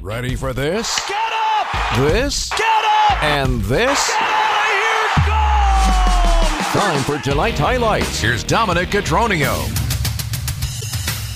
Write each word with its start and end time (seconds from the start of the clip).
Ready 0.00 0.36
for 0.36 0.52
this? 0.52 0.96
Get 1.08 1.32
up! 1.32 1.96
This? 1.96 2.50
Get 2.50 2.60
up! 2.60 3.20
And 3.22 3.60
this? 3.62 4.08
Get 4.08 4.22
out 4.22 4.64
of 4.64 4.70
here! 4.72 5.08
Gone! 6.72 6.92
Time 6.92 7.02
for 7.02 7.18
tonight's 7.24 7.58
highlights. 7.58 8.20
Here's 8.20 8.44
Dominic 8.44 8.90
Cotroneo. 8.90 9.56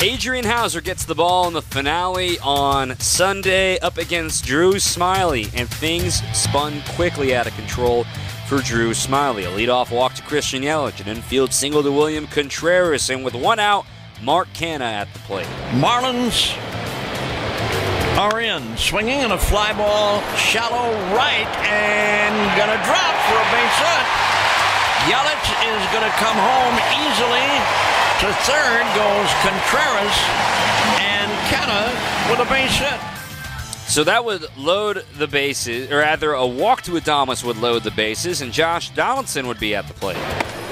Adrian 0.00 0.44
Houser 0.44 0.80
gets 0.80 1.04
the 1.04 1.14
ball 1.14 1.48
in 1.48 1.54
the 1.54 1.62
finale 1.62 2.38
on 2.38 2.96
Sunday 3.00 3.80
up 3.80 3.98
against 3.98 4.44
Drew 4.44 4.74
Smyly, 4.74 5.52
and 5.54 5.68
things 5.68 6.22
spun 6.32 6.82
quickly 6.94 7.34
out 7.34 7.48
of 7.48 7.56
control 7.56 8.04
for 8.46 8.58
Drew 8.58 8.90
Smyly. 8.90 9.44
A 9.44 9.48
leadoff 9.56 9.90
walk 9.90 10.14
to 10.14 10.22
Christian 10.22 10.62
Yelich, 10.62 11.00
an 11.00 11.08
infield 11.08 11.52
single 11.52 11.82
to 11.82 11.90
William 11.90 12.28
Contreras, 12.28 13.10
and 13.10 13.24
with 13.24 13.34
one 13.34 13.58
out, 13.58 13.86
Mark 14.22 14.46
Canha 14.54 14.82
at 14.82 15.12
the 15.12 15.18
plate. 15.20 15.48
Marlins 15.72 16.56
are 18.18 18.40
in, 18.40 18.76
swinging 18.76 19.24
on 19.24 19.32
a 19.32 19.38
fly 19.38 19.72
ball, 19.72 20.20
shallow 20.36 20.92
right, 21.16 21.48
and 21.64 22.34
gonna 22.58 22.76
drop 22.84 23.14
for 23.24 23.36
a 23.40 23.48
base 23.48 23.78
hit. 23.80 24.06
Yelich 25.08 25.48
is 25.64 25.82
gonna 25.92 26.12
come 26.20 26.36
home 26.36 26.76
easily. 27.00 27.48
To 28.20 28.28
third 28.44 28.84
goes 28.94 29.28
Contreras, 29.42 30.16
and 31.00 31.30
Canha 31.48 31.88
with 32.30 32.40
a 32.40 32.48
base 32.50 32.76
hit. 32.76 33.00
So 33.88 34.04
that 34.04 34.24
would 34.24 34.46
load 34.56 35.04
the 35.18 35.26
bases, 35.26 35.90
or 35.90 35.98
rather, 35.98 36.32
a 36.32 36.46
walk 36.46 36.82
to 36.82 36.92
Adames 36.92 37.42
would 37.44 37.56
load 37.58 37.82
the 37.82 37.90
bases, 37.90 38.40
and 38.42 38.52
Josh 38.52 38.90
Donaldson 38.90 39.46
would 39.48 39.58
be 39.58 39.74
at 39.74 39.88
the 39.88 39.94
plate. 39.94 40.16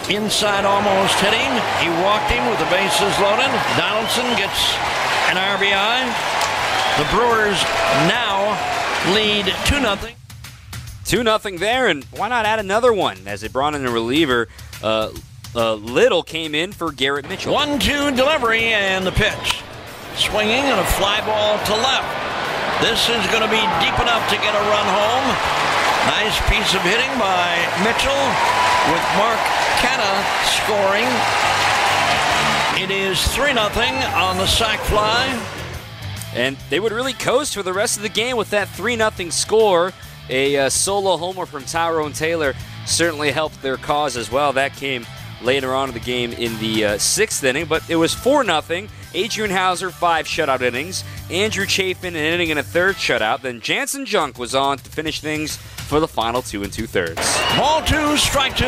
Inside 0.09 0.65
almost 0.65 1.15
hitting. 1.21 1.53
He 1.81 1.89
walked 2.05 2.31
him 2.31 2.49
with 2.49 2.59
the 2.59 2.67
bases 2.67 3.19
loaded. 3.19 3.51
Donaldson 3.77 4.27
gets 4.37 4.75
an 5.29 5.37
RBI. 5.37 6.40
The 6.99 7.07
Brewers 7.11 7.63
now 8.11 8.53
lead 9.15 9.47
2 9.67 9.81
0. 9.81 9.97
2 11.05 11.23
nothing 11.23 11.57
there, 11.57 11.89
and 11.89 12.05
why 12.13 12.29
not 12.29 12.45
add 12.47 12.59
another 12.59 12.93
one 12.93 13.19
as 13.27 13.41
they 13.41 13.49
brought 13.49 13.75
in 13.75 13.87
a 13.87 13.91
reliever? 13.91 14.49
Uh, 14.83 15.11
uh, 15.55 15.75
Little 15.75 16.23
came 16.23 16.55
in 16.55 16.73
for 16.73 16.93
Garrett 16.93 17.29
Mitchell. 17.29 17.53
1 17.53 17.79
2 17.79 18.11
delivery 18.13 18.65
and 18.65 19.07
the 19.07 19.13
pitch. 19.13 19.63
Swinging 20.17 20.63
and 20.69 20.79
a 20.79 20.85
fly 20.85 21.21
ball 21.25 21.59
to 21.67 21.75
left. 21.75 22.07
This 22.83 23.09
is 23.09 23.27
going 23.33 23.43
to 23.43 23.51
be 23.51 23.61
deep 23.81 23.97
enough 23.99 24.29
to 24.31 24.37
get 24.37 24.55
a 24.55 24.63
run 24.69 24.87
home. 24.87 25.27
Nice 26.07 26.37
piece 26.49 26.75
of 26.75 26.83
hitting 26.83 27.13
by 27.19 27.61
Mitchell 27.85 28.23
with 28.93 29.05
Mark 29.17 29.41
Canha 29.81 30.15
scoring. 30.63 31.09
It 32.83 32.91
is 32.91 33.21
3 33.35 33.53
0 33.53 33.65
on 34.17 34.37
the 34.39 34.47
sac 34.47 34.81
fly. 34.81 35.60
And 36.35 36.57
they 36.69 36.81
would 36.81 36.93
really 36.93 37.13
coast 37.13 37.55
for 37.55 37.63
the 37.63 37.73
rest 37.73 37.97
of 37.97 38.03
the 38.03 38.09
game 38.09 38.37
with 38.37 38.51
that 38.51 38.69
3 38.69 38.97
0 38.97 39.11
score. 39.31 39.93
A 40.29 40.57
uh, 40.57 40.69
solo 40.69 41.17
homer 41.17 41.45
from 41.45 41.65
Tyrone 41.65 42.13
Taylor 42.13 42.55
certainly 42.87 43.33
helped 43.33 43.61
their 43.63 43.77
cause 43.77 44.17
as 44.17 44.31
well. 44.31 44.53
That 44.53 44.75
came 44.75 45.05
later 45.43 45.75
on 45.75 45.89
in 45.89 45.95
the 45.95 46.01
game 46.01 46.33
in 46.33 46.57
the 46.61 46.85
uh, 46.85 46.99
sixth 46.99 47.43
inning, 47.43 47.67
but 47.67 47.89
it 47.91 47.97
was 47.97 48.15
4 48.15 48.45
0. 48.45 48.89
Adrian 49.13 49.51
Houser, 49.51 49.91
five 49.91 50.27
shutout 50.27 50.61
innings. 50.61 51.03
Andrew 51.31 51.67
Chafin, 51.67 52.15
an 52.15 52.23
inning 52.23 52.51
and 52.51 52.61
a 52.61 52.63
third 52.63 52.95
shutout. 52.95 53.41
Then 53.43 53.61
Janson 53.61 54.07
Junk 54.07 54.39
was 54.39 54.55
on 54.55 54.79
to 54.79 54.91
finish 54.91 55.21
things 55.21 55.57
for 55.57 55.99
the 55.99 56.07
final 56.07 56.43
two 56.43 56.63
and 56.63 56.73
two 56.73 56.87
thirds. 56.87 57.21
Ball 57.57 57.83
two, 57.83 58.17
strike 58.17 58.57
two. 58.57 58.67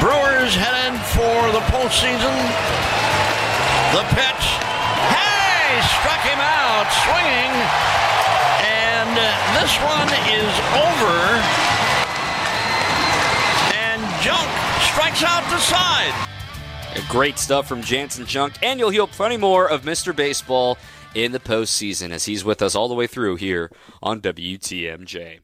Brewers 0.00 0.54
headed 0.54 1.00
for 1.16 1.50
the 1.52 1.64
postseason. 1.72 2.36
The 3.94 4.04
pitch. 4.14 4.37
Struck 6.00 6.22
him 6.22 6.38
out 6.38 6.86
swinging. 7.04 7.52
And 8.64 9.12
uh, 9.18 9.26
this 9.58 9.72
one 9.82 10.10
is 10.30 10.52
over. 10.74 11.16
And 13.74 14.00
Junk 14.22 14.48
strikes 14.82 15.22
out 15.22 15.42
the 15.50 15.58
side. 15.58 16.14
Great 17.08 17.38
stuff 17.38 17.66
from 17.66 17.82
Janson 17.82 18.26
Junk, 18.26 18.54
and 18.62 18.78
you'll 18.78 18.90
hear 18.90 19.06
plenty 19.06 19.36
more 19.36 19.68
of 19.68 19.82
Mr. 19.82 20.14
Baseball 20.14 20.76
in 21.14 21.32
the 21.32 21.40
postseason 21.40 22.10
as 22.10 22.26
he's 22.26 22.44
with 22.44 22.60
us 22.60 22.74
all 22.74 22.88
the 22.88 22.94
way 22.94 23.06
through 23.06 23.36
here 23.36 23.70
on 24.02 24.20
WTMJ. 24.20 25.40